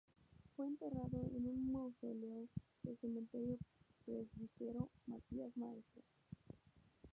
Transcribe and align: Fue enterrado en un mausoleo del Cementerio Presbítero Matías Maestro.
Fue 0.55 0.65
enterrado 0.65 1.21
en 1.35 1.45
un 1.45 1.71
mausoleo 1.71 2.47
del 2.81 2.97
Cementerio 2.97 3.59
Presbítero 4.03 4.89
Matías 5.05 5.55
Maestro. 5.55 6.01